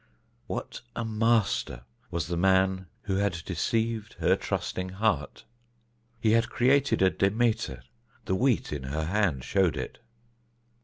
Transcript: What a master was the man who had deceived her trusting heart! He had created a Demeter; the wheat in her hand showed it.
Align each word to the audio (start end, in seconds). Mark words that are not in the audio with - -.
What 0.47 0.81
a 0.95 1.05
master 1.05 1.83
was 2.09 2.25
the 2.25 2.35
man 2.35 2.87
who 3.03 3.17
had 3.17 3.43
deceived 3.45 4.13
her 4.13 4.35
trusting 4.35 4.89
heart! 4.89 5.45
He 6.19 6.31
had 6.31 6.49
created 6.49 7.03
a 7.03 7.11
Demeter; 7.11 7.83
the 8.25 8.33
wheat 8.33 8.73
in 8.73 8.81
her 8.85 9.05
hand 9.05 9.43
showed 9.43 9.77
it. 9.77 9.99